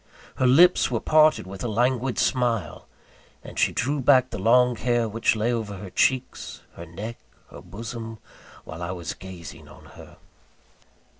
Her 0.37 0.47
lips 0.47 0.89
were 0.89 0.99
parted 0.99 1.45
with 1.45 1.63
a 1.63 1.67
languid 1.67 2.17
smile; 2.17 2.87
and 3.43 3.59
she 3.59 3.71
drew 3.71 4.01
back 4.01 4.31
the 4.31 4.39
long 4.39 4.75
hair, 4.75 5.07
which 5.07 5.35
lay 5.35 5.53
over 5.53 5.77
her 5.77 5.91
cheeks, 5.91 6.63
her 6.73 6.87
neck, 6.87 7.19
her 7.51 7.61
bosom, 7.61 8.17
while 8.63 8.81
I 8.81 8.89
was 8.93 9.13
gazing 9.13 9.67
on 9.67 9.85
her. 9.93 10.17